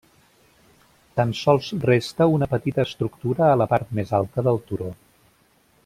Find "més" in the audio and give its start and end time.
4.01-4.15